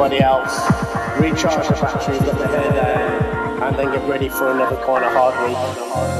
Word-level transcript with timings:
everybody 0.00 0.22
else, 0.22 0.58
recharge 1.20 1.68
the 1.68 1.74
batteries, 1.74 2.20
get 2.20 2.38
the 2.38 2.46
hair 2.46 2.72
down, 2.72 3.62
and 3.62 3.76
then 3.78 3.92
get 3.92 4.08
ready 4.08 4.30
for 4.30 4.50
another 4.50 4.76
kind 4.76 5.04
of 5.04 5.12
hard 5.12 6.16
week. 6.16 6.19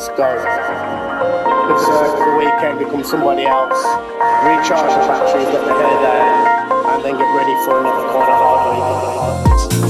start. 0.00 0.38
Observe 1.70 2.14
uh, 2.14 2.24
the 2.24 2.36
weekend, 2.38 2.78
become 2.78 3.04
somebody 3.04 3.44
else. 3.44 3.82
Recharge 4.46 4.92
the 4.94 5.04
batteries 5.06 5.46
get 5.46 5.64
the 5.64 5.74
head 5.74 5.98
down, 6.02 6.94
and 6.94 7.04
then 7.04 7.14
get 7.18 7.30
ready 7.36 7.54
for 7.64 7.80
another 7.80 8.06
corner 8.08 8.32
hard 8.32 9.82
week. 9.82 9.87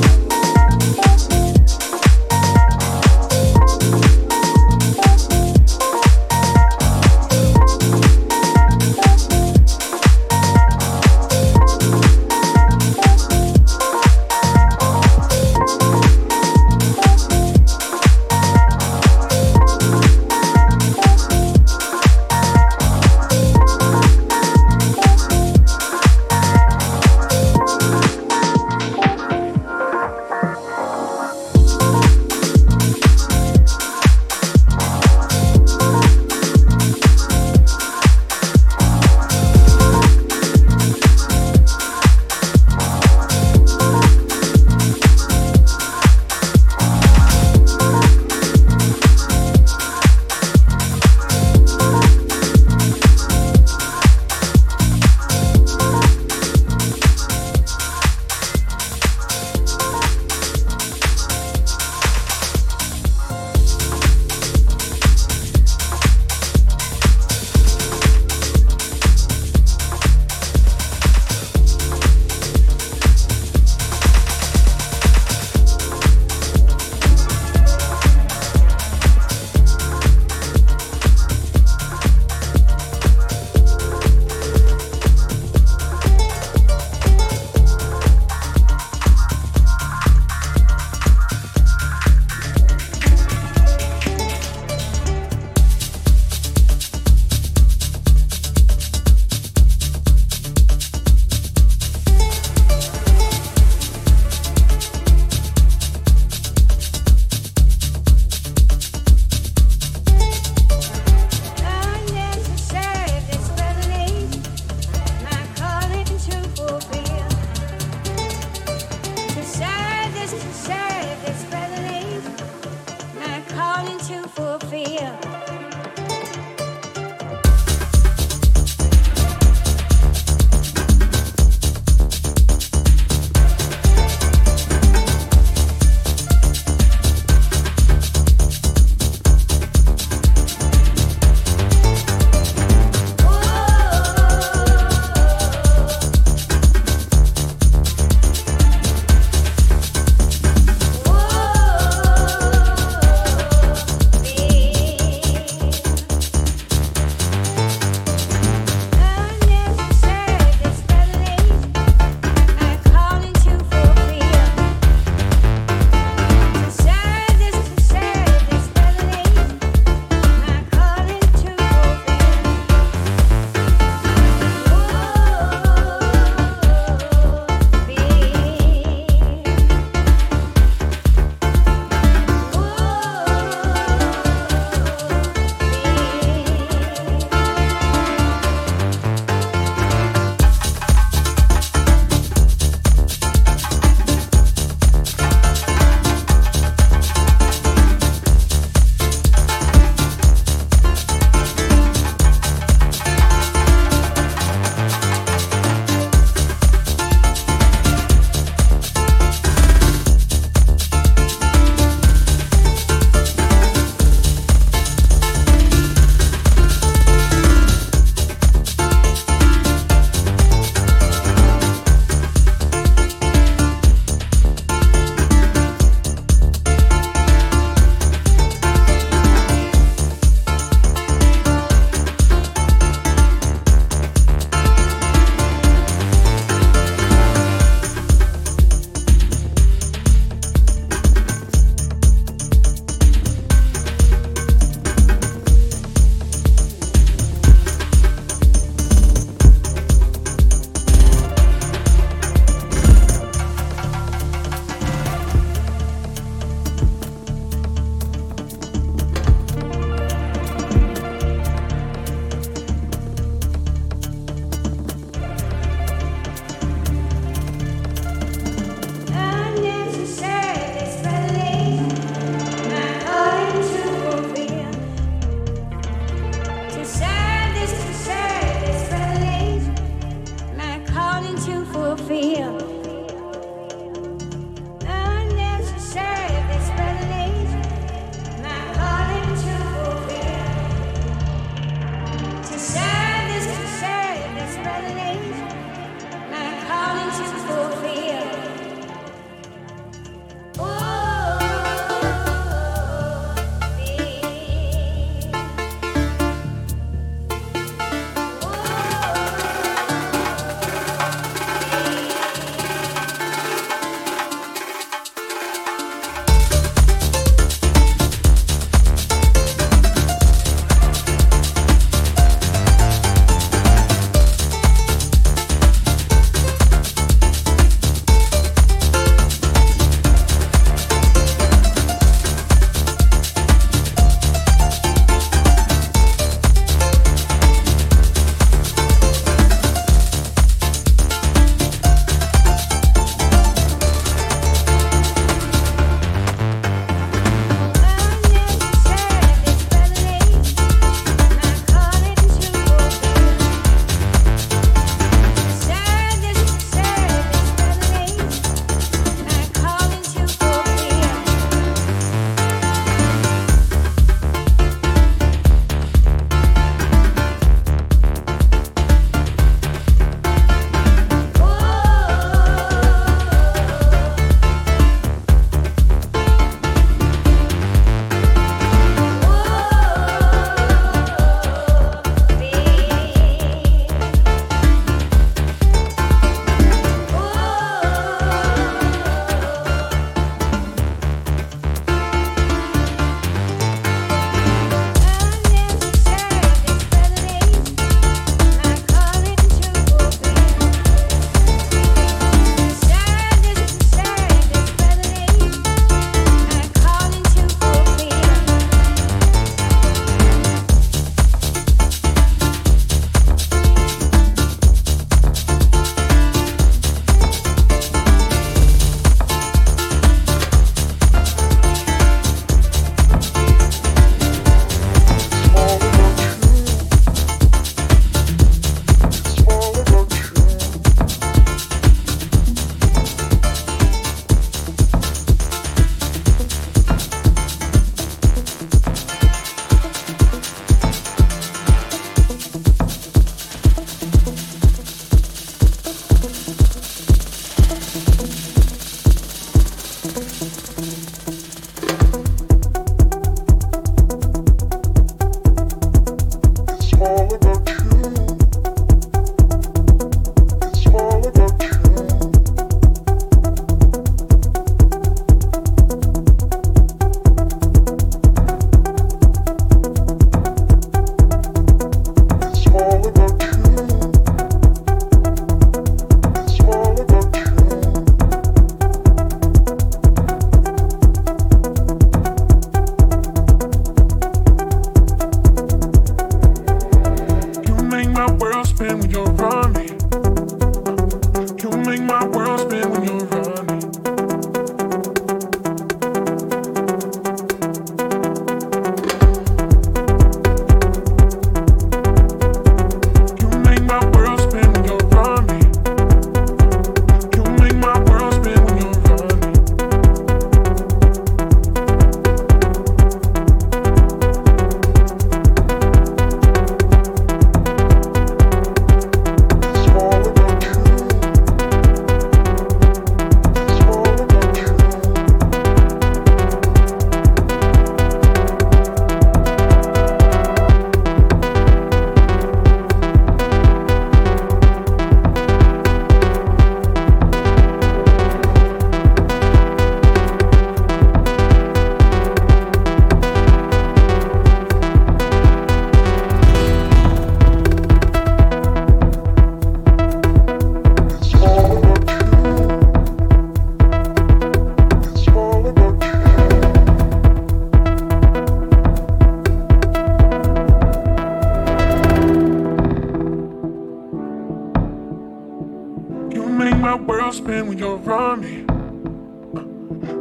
Spin 567.48 567.66
when 567.66 567.78
you're 567.78 567.96
around 567.96 568.42
me. 568.42 568.56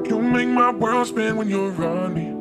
You 0.09 0.21
make 0.21 0.47
my 0.47 0.71
world 0.71 1.07
spin 1.07 1.35
when 1.35 1.49
you're 1.49 1.73
around 1.73 2.13
me. 2.13 2.36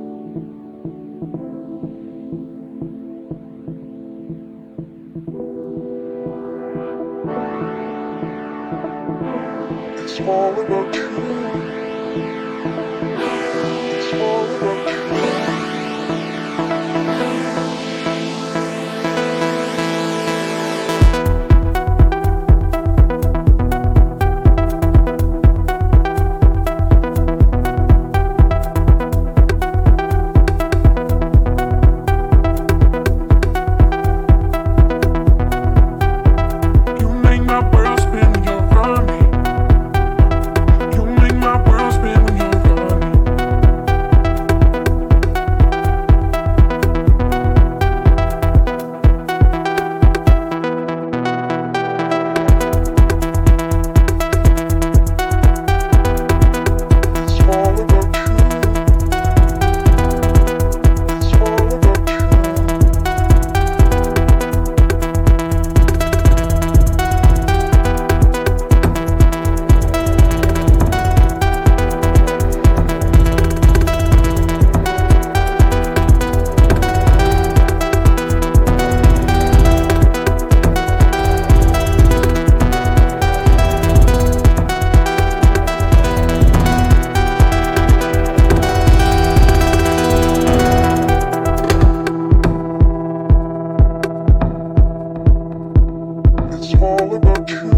all 96.74 97.14
about 97.14 97.48
you. 97.48 97.75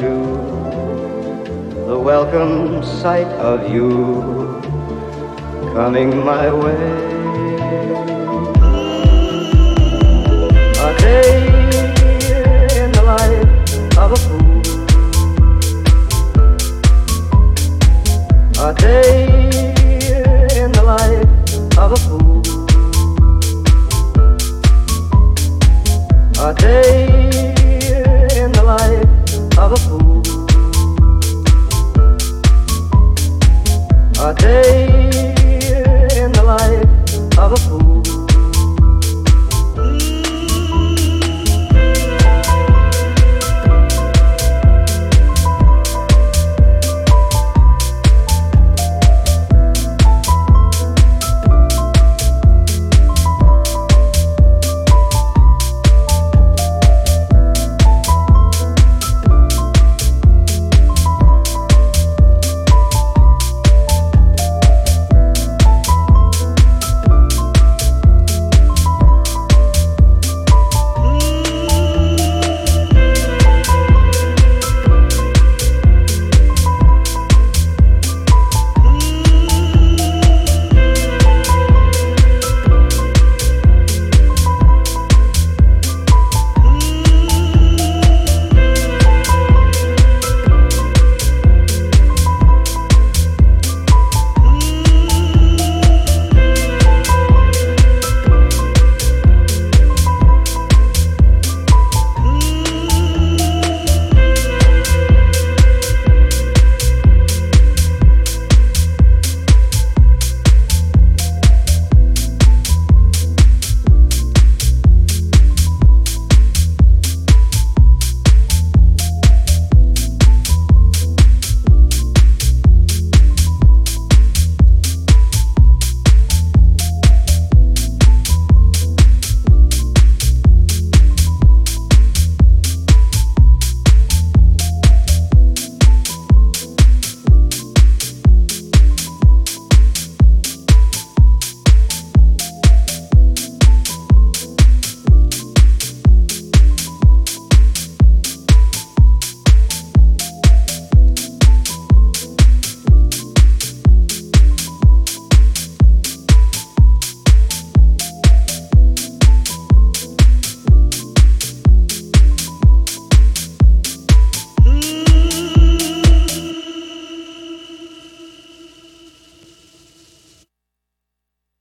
to 0.00 0.08
the 1.86 1.98
welcome 1.98 2.82
sight 2.82 3.26
of 3.36 3.70
you 3.70 3.90
coming 5.74 6.24
my 6.24 6.50
way. 6.50 6.86
A 10.80 10.90
day 10.98 11.59